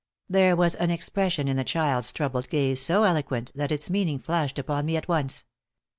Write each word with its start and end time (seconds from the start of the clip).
There 0.27 0.55
was 0.55 0.73
an 0.73 0.89
expression 0.89 1.47
in 1.47 1.57
the 1.57 1.63
child's 1.63 2.11
troubled 2.11 2.49
gaze 2.49 2.81
so 2.81 3.03
eloquent 3.03 3.51
that 3.53 3.71
its 3.71 3.87
meaning 3.87 4.17
flashed 4.17 4.57
upon 4.57 4.87
me 4.87 4.97
at 4.97 5.07
once. 5.07 5.45